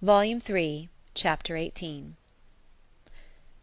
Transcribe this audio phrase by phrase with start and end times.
[0.00, 2.12] Volume Three, Chapter XVIII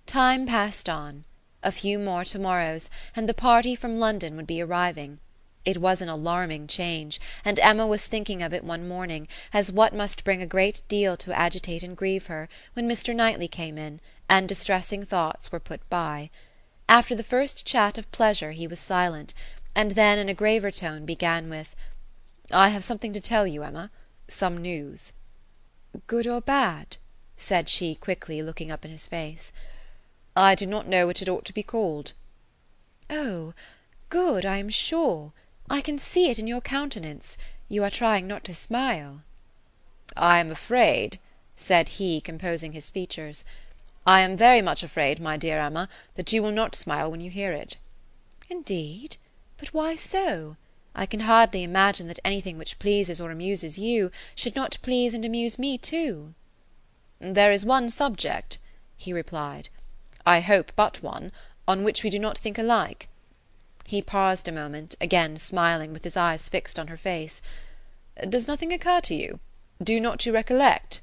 [0.06, 1.24] Time passed on.
[1.64, 5.20] A few more to morrows, and the party from London would be arriving.
[5.64, 9.96] It was an alarming change, and Emma was thinking of it one morning, as what
[9.96, 13.16] must bring a great deal to agitate and grieve her, when Mr.
[13.16, 16.30] Knightley came in, and distressing thoughts were put by.
[16.90, 19.34] After the first chat of pleasure he was silent,
[19.74, 21.78] and then in a graver tone began with:
[22.52, 23.90] "I have something to tell you, Emma;
[24.28, 25.14] some news."
[26.08, 26.98] "Good or bad?"
[27.38, 29.54] said she quickly, looking up in his face.
[30.36, 32.12] "I do not know what it ought to be called."
[33.10, 33.54] "Oh,
[34.10, 35.32] good, I am sure.
[35.70, 37.38] I can see it in your countenance;
[37.70, 39.22] you are trying not to smile."
[40.18, 41.18] "I am afraid,"
[41.56, 43.46] said he, composing his features,
[44.06, 47.32] "I am very much afraid, my dear Emma, that you will not smile when you
[47.32, 47.78] hear it."
[48.50, 49.16] "Indeed!
[49.56, 50.58] But why so?
[50.98, 55.26] I can hardly imagine that anything which pleases or amuses you should not please and
[55.26, 56.34] amuse me too."
[57.20, 58.60] "There is one subject,"
[58.96, 59.68] he replied,
[60.26, 61.34] "I hope but one,
[61.68, 63.10] on which we do not think alike."
[63.86, 67.42] He paused a moment, again smiling, with his eyes fixed on her face.
[68.30, 69.42] "Does nothing occur to you?
[69.84, 71.02] Do not you recollect?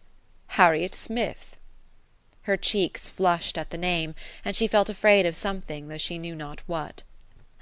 [0.56, 1.58] Harriet Smith."
[2.44, 6.34] Her cheeks flushed at the name, and she felt afraid of something, though she knew
[6.34, 7.02] not what.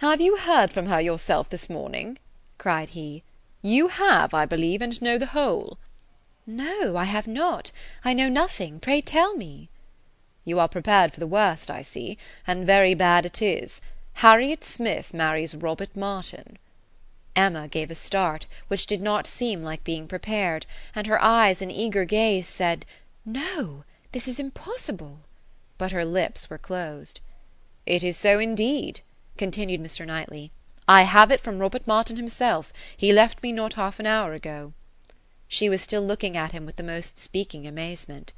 [0.02, 2.16] "Have you heard from her yourself this morning?"
[2.56, 3.22] cried he.
[3.60, 5.76] "You have, I believe, and know the whole."
[6.46, 7.70] "No, I have not.
[8.02, 8.80] I know nothing.
[8.80, 9.68] Pray tell me."
[10.46, 13.82] "You are prepared for the worst, I see, and very bad it is.
[14.14, 16.56] Harriet Smith marries Robert Martin."
[17.36, 20.64] Emma gave a start, which did not seem like being prepared,
[20.94, 22.86] and her eyes in eager gaze said,
[23.26, 25.18] "No, this is impossible."
[25.76, 27.20] But her lips were closed.
[27.84, 29.02] "It is so indeed
[29.40, 30.06] continued Mr.
[30.06, 30.52] Knightley.
[30.86, 34.74] "I have it from Robert Martin himself; he left me not half an hour ago."
[35.48, 38.34] She was still looking at him with the most speaking amazement.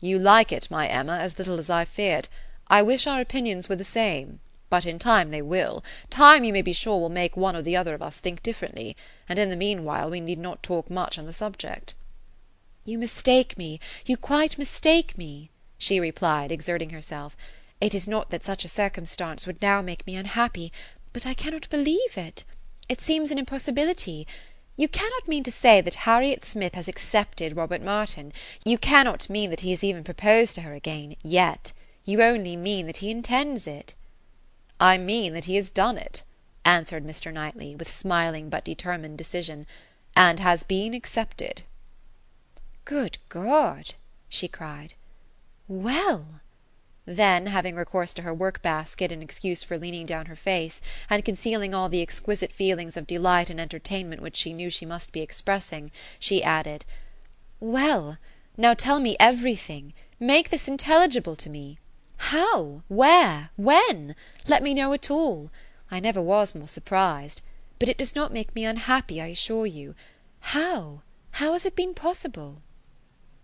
[0.00, 2.28] "You like it, my Emma, as little as I feared.
[2.68, 6.62] I wish our opinions were the same; but in time they will; time, you may
[6.62, 8.96] be sure, will make one or the other of us think differently,
[9.28, 11.92] and in the meanwhile we need not talk much on the subject."
[12.86, 17.36] "You mistake me, you quite mistake me," she replied, exerting herself.
[17.84, 20.72] It is not that such a circumstance would now make me unhappy,
[21.12, 22.42] but I cannot believe it.
[22.88, 24.26] It seems an impossibility.
[24.74, 28.32] You cannot mean to say that Harriet Smith has accepted Robert Martin;
[28.64, 31.74] you cannot mean that he has even proposed to her again, yet;
[32.06, 33.92] you only mean that he intends it."
[34.80, 36.22] "I mean that he has done it,"
[36.64, 37.30] answered Mr.
[37.30, 39.66] Knightley, with smiling but determined decision,
[40.16, 41.64] "and has been accepted."
[42.86, 43.92] "Good God!"
[44.30, 44.94] she cried.
[45.68, 46.40] "Well!"
[47.06, 51.22] Then, having recourse to her work basket in excuse for leaning down her face, and
[51.22, 55.20] concealing all the exquisite feelings of delight and entertainment which she knew she must be
[55.20, 56.86] expressing, she added:
[57.60, 58.16] "Well!
[58.56, 61.78] now tell me everything; make this intelligible to me.
[62.16, 62.84] How?
[62.88, 63.50] where?
[63.56, 64.14] when?
[64.46, 65.50] Let me know it all.
[65.90, 67.42] I never was more surprised.
[67.78, 69.94] But it does not make me unhappy, I assure you.
[70.40, 71.02] How?
[71.32, 72.62] how has it been possible?"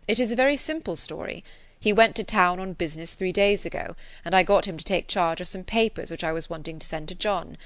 [0.08, 1.44] "It is a very simple story.
[1.82, 5.08] He went to town on business three days ago, and I got him to take
[5.08, 7.56] charge of some papers which I was wanting to send to John.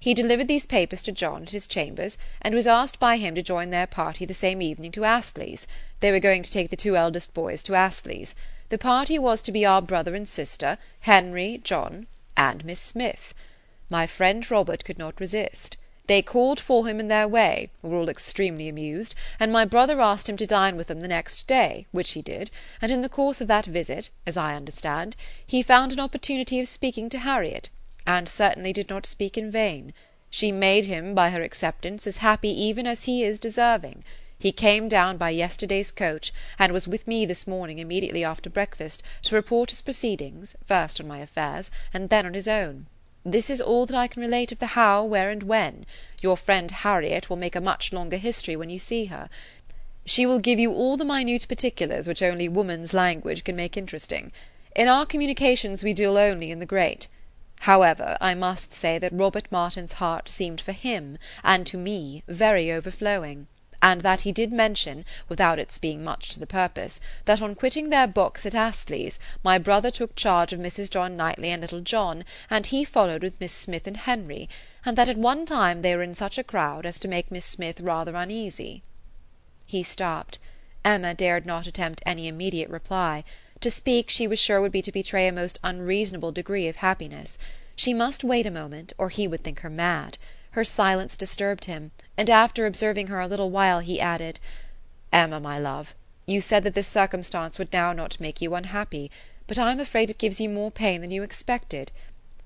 [0.00, 3.42] He delivered these papers to John at his chambers, and was asked by him to
[3.42, 5.66] join their party the same evening to Astley's;
[6.00, 8.34] they were going to take the two eldest boys to Astley's.
[8.70, 12.06] The party was to be our brother and sister, Henry, John,
[12.38, 13.34] and Miss Smith.
[13.90, 15.76] My friend Robert could not resist.
[16.08, 20.26] They called for him in their way, were all extremely amused, and my brother asked
[20.26, 23.42] him to dine with them the next day, which he did, and in the course
[23.42, 27.68] of that visit, as I understand, he found an opportunity of speaking to Harriet,
[28.06, 29.92] and certainly did not speak in vain.
[30.30, 34.02] She made him, by her acceptance, as happy even as he is deserving.
[34.38, 39.02] He came down by yesterday's coach, and was with me this morning immediately after breakfast,
[39.24, 42.86] to report his proceedings, first on my affairs, and then on his own.
[43.30, 45.84] This is all that I can relate of the how, where, and when.
[46.22, 49.28] Your friend Harriet will make a much longer history when you see her.
[50.06, 54.32] She will give you all the minute particulars which only woman's language can make interesting.
[54.74, 57.06] In our communications we deal only in the great.
[57.60, 62.72] However, I must say that Robert Martin's heart seemed for him, and to me, very
[62.72, 63.46] overflowing
[63.80, 67.90] and that he did mention, without its being much to the purpose, that on quitting
[67.90, 70.90] their box at Astley's, my brother took charge of Mrs.
[70.90, 74.48] John Knightley and little John, and he followed with Miss Smith and Henry,
[74.84, 77.44] and that at one time they were in such a crowd as to make Miss
[77.44, 78.82] Smith rather uneasy."
[79.66, 80.38] He stopped.
[80.84, 83.22] Emma dared not attempt any immediate reply.
[83.60, 87.36] To speak, she was sure would be to betray a most unreasonable degree of happiness.
[87.76, 90.18] She must wait a moment, or he would think her mad.
[90.52, 94.40] Her silence disturbed him, and after observing her a little while, he added:
[95.12, 95.94] "Emma, my love,
[96.26, 99.08] You said that this circumstance would now not make you unhappy,
[99.46, 101.92] but I am afraid it gives you more pain than you expected.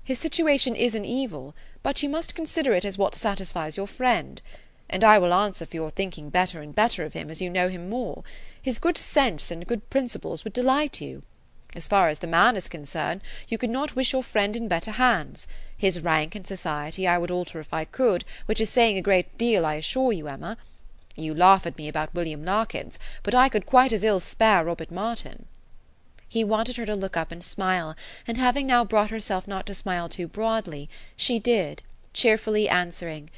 [0.03, 4.41] His situation is an evil, but you must consider it as what satisfies your friend.
[4.89, 7.67] And I will answer for your thinking better and better of him as you know
[7.67, 8.23] him more.
[8.61, 11.23] His good sense and good principles would delight you.
[11.75, 14.91] As far as the man is concerned, you could not wish your friend in better
[14.91, 15.47] hands.
[15.75, 19.37] His rank in society I would alter if I could, which is saying a great
[19.37, 20.57] deal, I assure you, Emma.
[21.15, 24.91] You laugh at me about William Larkins, but I could quite as ill spare Robert
[24.91, 25.45] Martin."
[26.27, 27.95] He wanted her to look up and smile,
[28.27, 31.81] and having now brought herself not to smile too broadly, she did,
[32.13, 33.29] cheerfully answering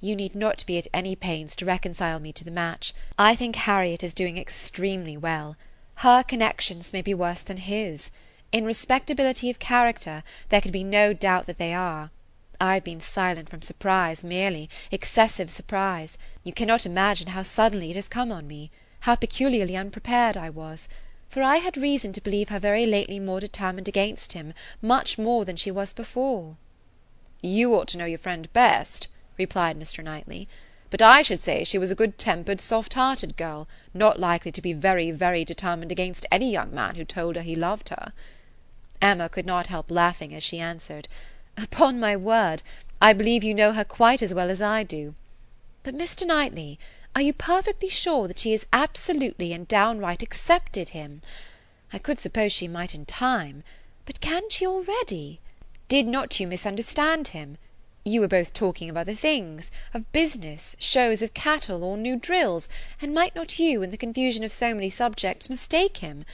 [0.00, 2.94] you need not be at any pains to reconcile me to the match.
[3.18, 5.56] I think Harriet is doing extremely well.
[6.00, 8.10] Her connections may be worse than his.
[8.52, 12.10] In respectability of character, there can be no doubt that they are.
[12.58, 16.16] I have been silent from surprise merely, excessive surprise.
[16.42, 18.70] You cannot imagine how suddenly it has come on me,
[19.00, 20.88] how peculiarly unprepared I was;
[21.28, 25.44] for I had reason to believe her very lately more determined against him, much more
[25.44, 26.56] than she was before.
[27.42, 30.02] You ought to know your friend best replied Mr.
[30.02, 30.48] Knightley.
[30.90, 34.60] But I should say she was a good tempered, soft hearted girl, not likely to
[34.60, 38.12] be very, very determined against any young man who told her he loved her.
[39.00, 41.06] Emma could not help laughing as she answered,
[41.56, 42.62] "Upon my word,
[43.00, 45.14] I believe you know her quite as well as I do.
[45.84, 46.26] But, Mr.
[46.26, 46.78] Knightley,
[47.14, 51.22] are you perfectly sure that she has absolutely and downright accepted him?
[51.92, 53.62] I could suppose she might in time,
[54.06, 55.40] but can she already?
[55.88, 57.58] Did not you misunderstand him?
[58.10, 62.68] You were both talking of other things, of business, shows of cattle, or new drills,
[63.00, 66.24] and might not you, in the confusion of so many subjects, mistake him?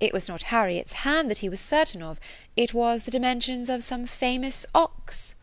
[0.00, 2.18] It was not Harriet's hand that he was certain of,
[2.56, 5.34] it was the dimensions of some famous ox.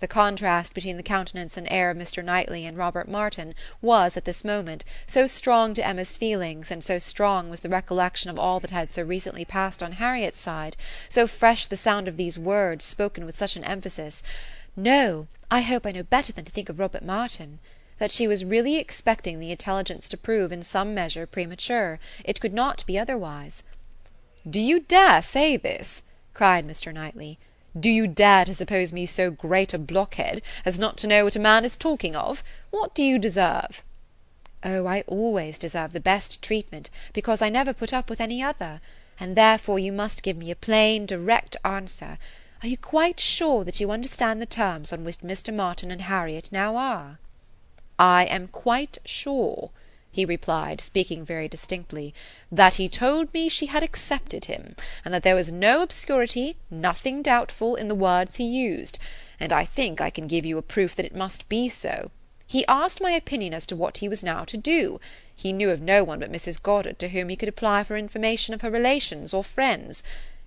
[0.00, 2.24] The contrast between the countenance and air of Mr.
[2.24, 6.98] Knightley and Robert Martin was, at this moment, so strong to Emma's feelings, and so
[6.98, 10.76] strong was the recollection of all that had so recently passed on Harriet's side,
[11.08, 14.24] so fresh the sound of these words, spoken with such an emphasis
[14.76, 17.60] no, I hope I know better than to think of Robert Martin
[17.98, 22.52] that she was really expecting the intelligence to prove in some measure premature; it could
[22.52, 23.62] not be otherwise.
[24.48, 26.02] "Do you dare say this?"
[26.34, 26.92] cried Mr.
[26.92, 27.38] Knightley.
[27.78, 31.36] "Do you dare to suppose me so great a blockhead as not to know what
[31.36, 32.44] a man is talking of?
[32.70, 33.82] What do you deserve?"
[34.62, 38.82] "Oh, I always deserve the best treatment, because I never put up with any other;
[39.18, 42.18] and therefore you must give me a plain, direct answer.
[42.66, 45.54] Are you quite sure that you understand the terms on which Mr.
[45.54, 47.20] Martin and Harriet now are?"
[47.96, 49.70] "I am quite sure,"
[50.10, 52.12] he replied, speaking very distinctly,
[52.50, 54.74] "that he told me she had accepted him,
[55.04, 58.98] and that there was no obscurity, nothing doubtful, in the words he used;
[59.38, 62.10] and I think I can give you a proof that it must be so.
[62.48, 65.00] He asked my opinion as to what he was now to do.
[65.32, 66.60] He knew of no one but Mrs.
[66.60, 70.02] Goddard to whom he could apply for information of her relations or friends.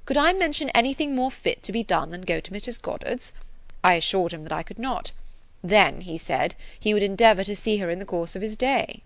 [0.09, 2.81] Could I mention anything more fit to be done than go to Mrs.
[2.81, 3.31] Goddard's?
[3.83, 5.11] I assured him that I could not.
[5.63, 9.03] Then, he said, he would endeavour to see her in the course of his day.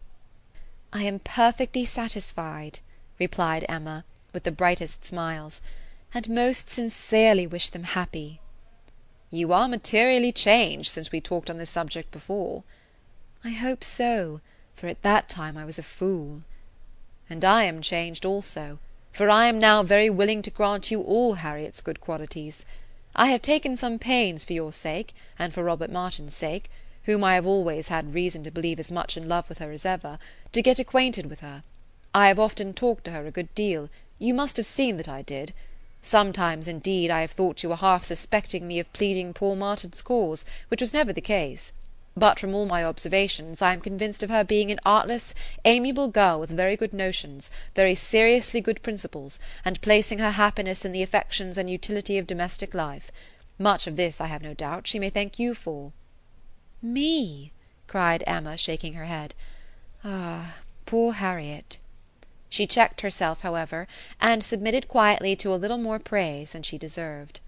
[0.94, 2.80] I am perfectly satisfied,
[3.20, 5.60] replied Emma, with the brightest smiles,
[6.14, 8.40] and most sincerely wish them happy.
[9.30, 12.64] You are materially changed since we talked on this subject before.
[13.44, 14.40] I hope so,
[14.74, 16.44] for at that time I was a fool.
[17.30, 18.80] And I am changed also
[19.14, 22.66] for I am now very willing to grant you all Harriet's good qualities.
[23.16, 26.72] I have taken some pains for your sake, and for Robert Martin's sake,
[27.04, 29.86] whom I have always had reason to believe as much in love with her as
[29.86, 30.18] ever,
[30.52, 31.62] to get acquainted with her.
[32.16, 35.22] I have often talked to her a good deal; you must have seen that I
[35.22, 35.54] did.
[36.02, 40.44] Sometimes, indeed, I have thought you were half suspecting me of pleading poor Martin's cause,
[40.70, 41.72] which was never the case
[42.16, 45.34] but from all my observations I am convinced of her being an artless,
[45.66, 50.92] amiable girl with very good notions, very seriously good principles, and placing her happiness in
[50.92, 53.12] the affections and utility of domestic life.
[53.58, 55.92] Much of this, I have no doubt, she may thank you for."
[56.82, 57.52] "Me!"
[57.88, 59.34] cried Emma, shaking her head.
[60.04, 61.78] "Ah, poor Harriet!"
[62.48, 63.88] She checked herself, however,
[64.22, 67.40] and submitted quietly to a little more praise than she deserved.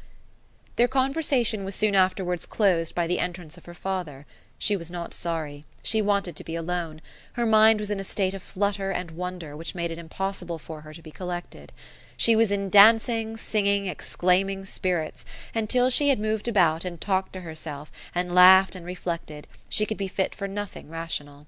[0.75, 4.25] Their conversation was soon afterwards closed by the entrance of her father.
[4.57, 7.01] She was not sorry; she wanted to be alone;
[7.33, 10.79] her mind was in a state of flutter and wonder which made it impossible for
[10.79, 11.73] her to be collected.
[12.15, 17.33] She was in dancing, singing, exclaiming spirits, and till she had moved about and talked
[17.33, 21.47] to herself, and laughed and reflected, she could be fit for nothing rational.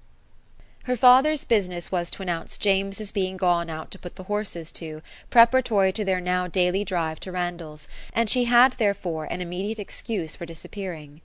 [0.82, 5.00] Her father's business was to announce James's being gone out to put the horses to,
[5.30, 10.36] preparatory to their now daily drive to Randalls, and she had therefore an immediate excuse
[10.36, 11.22] for disappearing.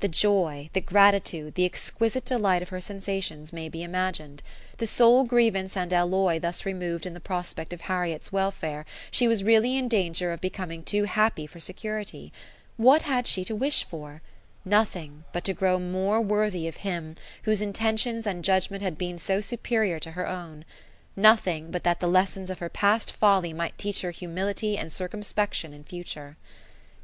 [0.00, 4.42] The joy, the gratitude, the exquisite delight of her sensations may be imagined.
[4.76, 9.42] The sole grievance and alloy thus removed in the prospect of Harriet's welfare, she was
[9.42, 12.30] really in danger of becoming too happy for security.
[12.76, 14.20] What had she to wish for?
[14.66, 19.40] Nothing, but to grow more worthy of him, whose intentions and judgment had been so
[19.40, 20.66] superior to her own.
[21.16, 25.72] Nothing, but that the lessons of her past folly might teach her humility and circumspection
[25.72, 26.36] in future.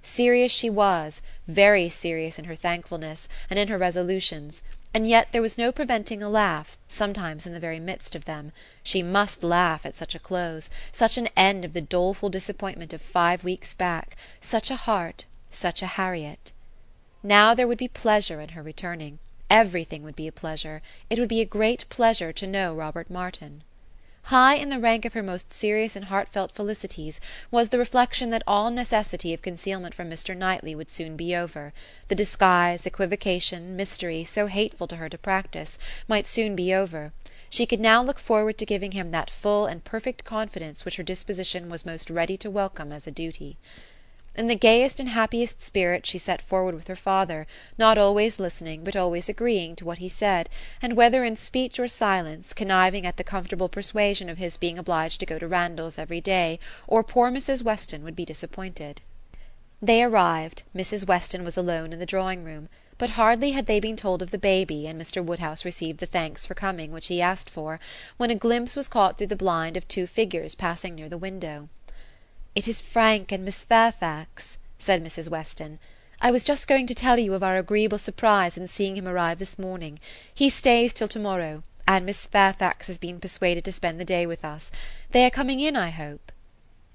[0.05, 4.61] Serious she was, very serious in her thankfulness, and in her resolutions;
[4.93, 8.51] and yet there was no preventing a laugh, sometimes in the very midst of them.
[8.83, 13.01] She must laugh at such a close, such an end of the doleful disappointment of
[13.01, 16.51] five weeks back; such a heart, such a Harriet.
[17.23, 21.29] Now there would be pleasure in her returning; everything would be a pleasure; it would
[21.29, 23.63] be a great pleasure to know Robert Martin.
[24.27, 27.19] High in the rank of her most serious and heartfelt felicities
[27.51, 30.37] was the reflection that all necessity of concealment from Mr.
[30.37, 31.73] Knightley would soon be over;
[32.07, 35.77] the disguise, equivocation, mystery, so hateful to her to practise,
[36.07, 37.13] might soon be over;
[37.51, 41.03] she could now look forward to giving him that full and perfect confidence which her
[41.03, 43.57] disposition was most ready to welcome as a duty.
[44.35, 47.47] In the gayest and happiest spirits she set forward with her father,
[47.77, 50.49] not always listening, but always agreeing to what he said,
[50.81, 55.21] and whether in speech or silence, conniving at the comfortable persuasion of his being obliged
[55.21, 57.63] to go to Randalls every day, or poor Mrs.
[57.63, 59.03] Weston would be disappointed.
[59.83, 61.07] They arrived; Mrs.
[61.07, 64.39] Weston was alone in the drawing room; but hardly had they been told of the
[64.39, 65.23] baby, and Mr.
[65.23, 67.79] Woodhouse received the thanks for coming which he asked for,
[68.17, 71.69] when a glimpse was caught through the blind of two figures passing near the window.
[72.55, 75.31] "It is Frank and Miss Fairfax," said Mrs.
[75.31, 75.79] Weston.
[76.21, 79.39] "I was just going to tell you of our agreeable surprise in seeing him arrive
[79.39, 79.99] this morning.
[80.35, 84.27] He stays till to morrow, and Miss Fairfax has been persuaded to spend the day
[84.27, 84.71] with us.
[85.13, 86.31] They are coming in, I hope."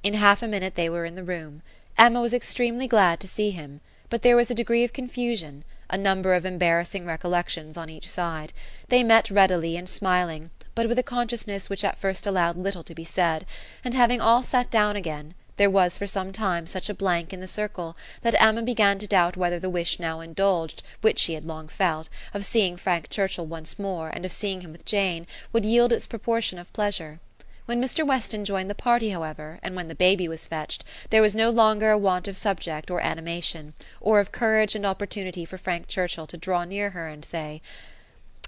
[0.04, 1.64] In half a minute they were in the room.
[1.98, 5.98] Emma was extremely glad to see him; but there was a degree of confusion, a
[5.98, 8.54] number of embarrassing recollections on each side.
[8.90, 12.94] They met readily and smiling, but with a consciousness which at first allowed little to
[12.94, 13.44] be said,
[13.84, 17.40] and having all sat down again there was for some time such a blank in
[17.40, 21.46] the circle that Emma began to doubt whether the wish now indulged, which she had
[21.46, 25.66] long felt, of seeing Frank Churchill once more and of seeing him with Jane, would
[25.66, 27.20] yield its proportion of pleasure.
[27.66, 28.08] When Mr.
[28.08, 31.92] Weston joined the party, however, and when the baby was fetched, there was no longer
[31.92, 36.38] a want of subject or animation, or of courage and opportunity for Frank Churchill to
[36.38, 37.62] draw near her and say: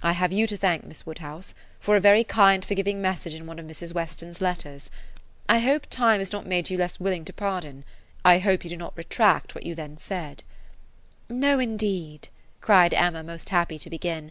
[0.02, 3.58] "I have you to thank, Miss Woodhouse, for a very kind forgiving message in one
[3.58, 3.92] of Mrs.
[3.92, 4.88] Weston's letters.
[5.52, 7.82] I hope time has not made you less willing to pardon.
[8.24, 10.44] I hope you do not retract what you then said."
[11.28, 12.28] "No, indeed,"
[12.60, 14.30] cried Emma, most happy to begin.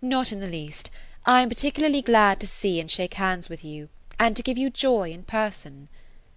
[0.00, 0.88] "Not in the least.
[1.26, 4.70] I am particularly glad to see and shake hands with you, and to give you
[4.70, 5.88] joy in person."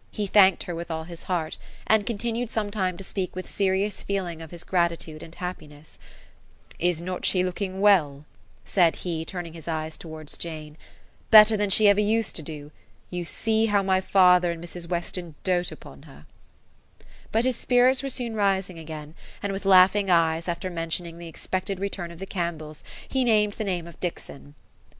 [0.09, 4.01] He thanked her with all his heart, and continued some time to speak with serious
[4.01, 5.99] feeling of his gratitude and happiness.
[6.79, 8.25] "Is not she looking well?"
[8.65, 10.75] said he, turning his eyes towards Jane.
[11.29, 12.71] "Better than she ever used to do?
[13.13, 14.89] You see how my father and Mrs.
[14.89, 16.25] Weston dote upon her."
[17.31, 21.79] But his spirits were soon rising again, and with laughing eyes, after mentioning the expected
[21.79, 24.55] return of the Campbells, he named the name of Dixon.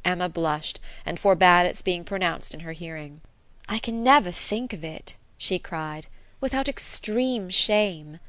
[0.05, 3.21] Emma blushed, and forbade its being pronounced in her hearing.
[3.67, 6.05] "I can never think of it," she cried,
[6.39, 8.19] "without extreme shame."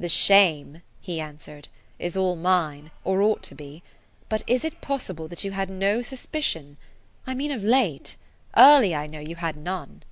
[0.00, 3.84] "The shame," he answered, "is all mine, or ought to be.
[4.28, 6.76] But is it possible that you had no suspicion?
[7.24, 8.16] I mean of late.
[8.54, 10.02] Early, I know, you had none."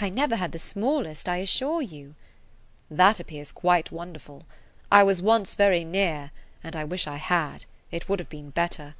[0.00, 2.14] "I never had the smallest, I assure you."
[2.90, 4.44] "That appears quite wonderful.
[4.90, 6.30] I was once very near,
[6.64, 8.94] and I wish I had; it would have been better.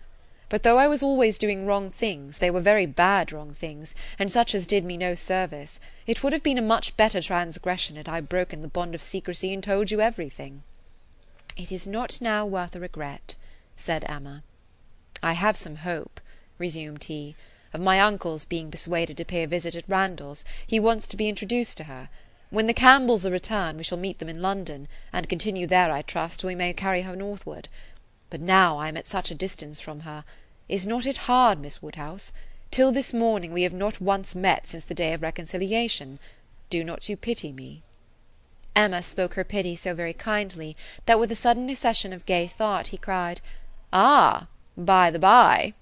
[0.51, 4.31] But though I was always doing wrong things, they were very bad wrong things, and
[4.31, 8.07] such as did me no service, it would have been a much better transgression had
[8.07, 10.63] I broken the bond of secrecy and told you everything."
[11.57, 13.35] "It is not now worth a regret,"
[13.79, 14.43] said Emma.
[15.23, 16.21] "I have some hope,"
[16.59, 17.35] resumed he
[17.73, 21.29] of my uncle's being persuaded to pay a visit at Randalls; he wants to be
[21.29, 22.09] introduced to her.
[22.51, 26.01] When the Campbells are returned, we shall meet them in London, and continue there, I
[26.01, 27.69] trust, till we may carry her northward.
[28.31, 30.25] But now I am at such a distance from her.
[30.67, 32.33] Is not it hard, Miss Woodhouse?
[32.71, 36.19] Till this morning we have not once met since the day of reconciliation.
[36.71, 37.83] Do not you pity me?"
[38.75, 42.89] Emma spoke her pity so very kindly that with a sudden accession of gay thought
[42.89, 43.43] he cried:
[43.93, 44.47] "Ah,
[44.77, 45.75] by the by!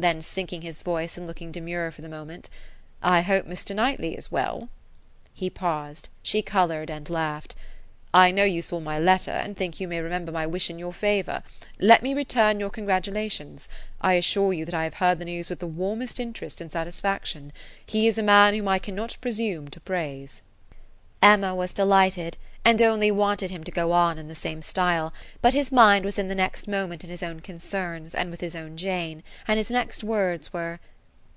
[0.00, 2.48] Then sinking his voice and looking demure for the moment,
[3.02, 3.76] "I hope Mr.
[3.76, 4.70] Knightley is well."
[5.34, 7.54] He paused; she coloured and laughed.
[8.14, 10.94] "I know you saw my letter, and think you may remember my wish in your
[10.94, 11.42] favour.
[11.78, 13.68] Let me return your congratulations.
[14.00, 17.52] I assure you that I have heard the news with the warmest interest and satisfaction.
[17.84, 20.40] He is a man whom I cannot presume to praise."
[21.20, 25.54] Emma was delighted, and only wanted him to go on in the same style, but
[25.54, 28.76] his mind was in the next moment in his own concerns and with his own
[28.76, 30.78] Jane, and his next words were: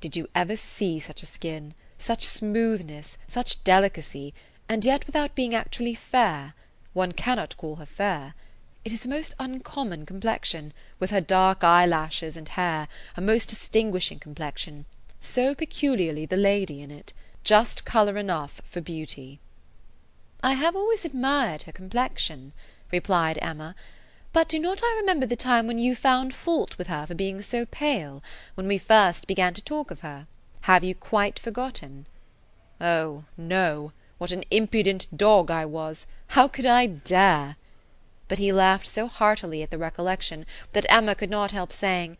[0.01, 1.75] "Did you ever see such a skin?
[1.97, 4.33] Such smoothness, such delicacy,
[4.67, 6.55] and yet without being actually fair.
[6.91, 8.33] One cannot call her fair.
[8.83, 14.19] It is a most uncommon complexion, with her dark eyelashes and hair, a most distinguishing
[14.19, 14.85] complexion;
[15.21, 17.13] so peculiarly the lady in it.
[17.45, 19.39] Just colour enough for beauty."
[20.45, 22.51] "I have always admired her complexion,"
[22.91, 23.75] replied Emma,
[24.33, 27.41] "but do not I remember the time when you found fault with her for being
[27.41, 28.21] so pale,
[28.55, 30.27] when we first began to talk of her?
[30.63, 32.07] Have you quite forgotten?"
[32.81, 33.93] "Oh, no!
[34.17, 36.07] What an impudent dog I was!
[36.27, 37.55] How could I dare?"
[38.27, 42.17] But he laughed so heartily at the recollection that Emma could not help saying,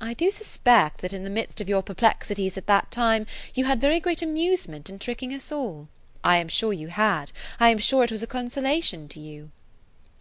[0.00, 3.80] "I do suspect that in the midst of your perplexities at that time you had
[3.80, 5.88] very great amusement in tricking us all.
[6.24, 7.30] I am sure you had.
[7.60, 9.50] I am sure it was a consolation to you."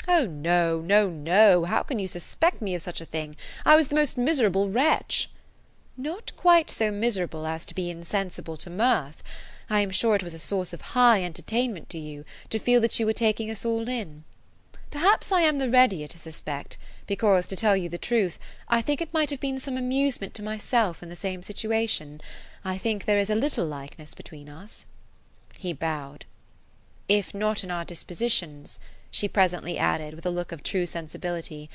[0.08, 1.66] "Oh no, no, no!
[1.66, 3.36] How can you suspect me of such a thing?
[3.66, 5.30] I was the most miserable wretch."
[5.98, 9.24] "Not quite so miserable as to be insensible to mirth.
[9.70, 13.00] I am sure it was a source of high entertainment to you to feel that
[13.00, 14.24] you were taking us all in.
[14.92, 16.78] Perhaps I am the readier to suspect,
[17.08, 18.40] because, to tell you the truth,
[18.70, 22.22] I think it might have been some amusement to myself in the same situation.
[22.64, 24.86] I think there is a little likeness between us."
[25.60, 26.26] He bowed.
[27.10, 31.68] "If not in our dispositions," she presently added, with a look of true sensibility,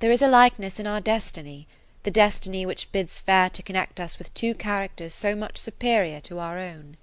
[0.00, 1.66] "there is a likeness in our destiny,
[2.02, 6.38] the destiny which bids fair to connect us with two characters so much superior to
[6.38, 6.98] our own."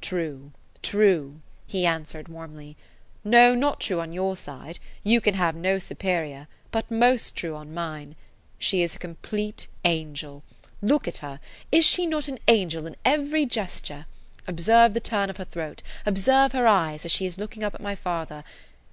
[0.00, 0.50] "True,
[0.82, 2.76] true," he answered warmly.
[3.22, 7.72] "No, not true on your side; you can have no superior, but most true on
[7.72, 8.16] mine.
[8.58, 10.42] She is a complete angel.
[10.82, 11.38] Look at her.
[11.70, 14.06] Is she not an angel in every gesture?
[14.46, 17.80] Observe the turn of her throat, observe her eyes, as she is looking up at
[17.80, 18.44] my father.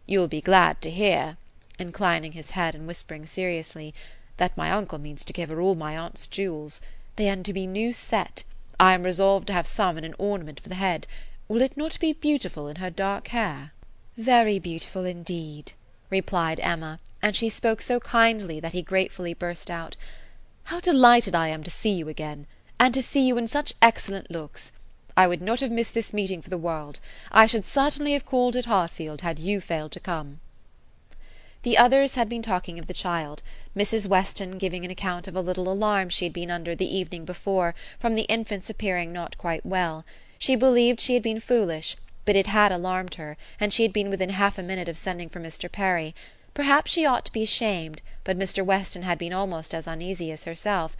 [0.05, 1.35] You will be glad to hear,"
[1.77, 3.93] inclining his head and whispering seriously,
[4.37, 6.79] "that my uncle means to give her all my aunt's jewels.
[7.17, 8.43] They are to be new set.
[8.79, 11.05] I am resolved to have some in an ornament for the head.
[11.49, 13.73] Will it not be beautiful in her dark hair?"
[14.15, 15.73] "Very beautiful indeed,"
[16.09, 19.97] replied Emma, and she spoke so kindly that he gratefully burst out:
[20.63, 22.47] "How delighted I am to see you again,
[22.79, 24.71] and to see you in such excellent looks!
[25.17, 26.99] I would not have missed this meeting for the world.
[27.31, 30.39] I should certainly have called at Hartfield had you failed to come."
[31.63, 33.43] The others had been talking of the child,
[33.75, 34.07] Mrs.
[34.07, 37.75] Weston giving an account of a little alarm she had been under the evening before
[37.99, 40.05] from the infant's appearing not quite well.
[40.39, 44.09] She believed she had been foolish, but it had alarmed her, and she had been
[44.09, 45.71] within half a minute of sending for Mr.
[45.71, 46.15] Perry.
[46.53, 48.65] Perhaps she ought to be ashamed, but Mr.
[48.65, 50.97] Weston had been almost as uneasy as herself.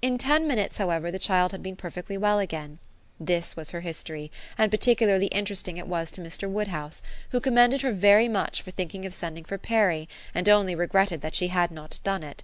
[0.00, 2.78] In ten minutes, however, the child had been perfectly well again.
[3.20, 6.50] This was her history, and particularly interesting it was to Mr.
[6.50, 7.00] Woodhouse,
[7.30, 11.36] who commended her very much for thinking of sending for Perry, and only regretted that
[11.36, 12.42] she had not done it.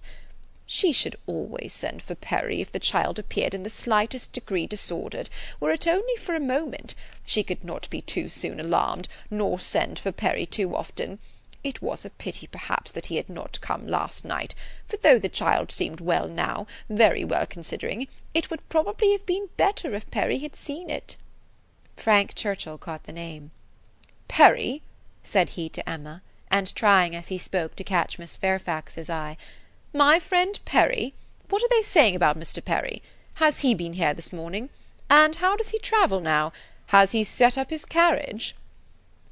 [0.65, 5.29] "She should always send for Perry if the child appeared in the slightest degree disordered,
[5.59, 6.95] were it only for a moment.
[7.25, 11.19] She could not be too soon alarmed, nor send for Perry too often.
[11.63, 14.55] It was a pity, perhaps, that he had not come last night,
[14.87, 19.49] for though the child seemed well now, very well considering, it would probably have been
[19.57, 21.17] better if Perry had seen it."
[21.95, 23.51] Frank Churchill caught the name.
[24.27, 24.81] "Perry!"
[25.21, 29.37] said he to Emma, and trying as he spoke to catch Miss Fairfax's eye.
[29.93, 31.13] "My friend Perry!
[31.49, 32.65] What are they saying about Mr.
[32.65, 33.03] Perry?
[33.35, 34.71] Has he been here this morning?
[35.11, 36.53] And how does he travel now?
[36.87, 38.55] Has he set up his carriage?"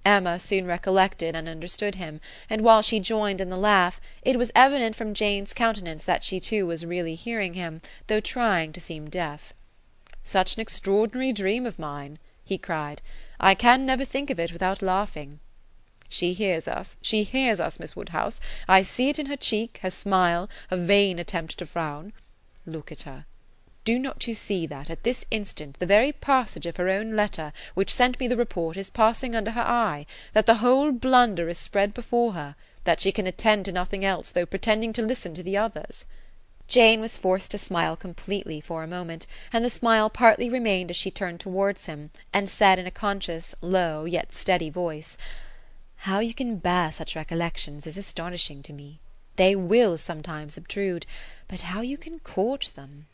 [0.06, 4.52] Emma soon recollected and understood him, and while she joined in the laugh, it was
[4.56, 9.10] evident from Jane's countenance that she too was really hearing him, though trying to seem
[9.10, 9.54] deaf.
[10.24, 13.02] "Such an extraordinary dream of mine!" he cried.
[13.40, 15.40] "I can never think of it without laughing.
[16.08, 18.42] She hears us, she hears us, Miss Woodhouse.
[18.68, 22.14] I see it in her cheek, her smile, a vain attempt to frown.
[22.66, 23.26] Look at her.
[23.86, 27.54] Do not you see that, at this instant, the very passage of her own letter,
[27.76, 31.58] which sent me the report, is passing under her eye; that the whole blunder is
[31.58, 35.44] spread before her; that she can attend to nothing else, though pretending to listen to
[35.44, 36.04] the others?"
[36.68, 40.98] Jane was forced to smile completely for a moment, and the smile partly remained as
[40.98, 45.18] she turned towards him, and said in a conscious, low, yet steady voice,
[46.00, 49.00] "How you can bear such recollections is astonishing to me.
[49.38, 51.06] They will sometimes obtrude,
[51.48, 53.08] but how you can court them!"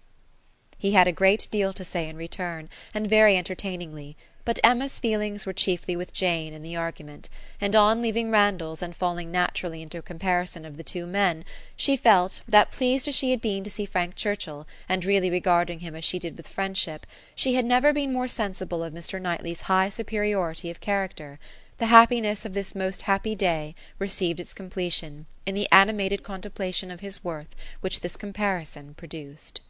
[0.78, 5.48] He had a great deal to say in return, and very entertainingly, but Emma's feelings
[5.48, 9.98] were chiefly with Jane in the argument, and on leaving Randalls and falling naturally into
[9.98, 11.44] a comparison of the two men,
[11.76, 15.80] she felt, that pleased as she had been to see Frank Churchill, and really regarding
[15.80, 19.20] him as she did with friendship, she had never been more sensible of Mr.
[19.20, 21.40] Knightley's high superiority of character.
[21.80, 27.00] the happiness of this most happy day received its completion, in the animated contemplation of
[27.00, 29.62] his worth which this comparison produced.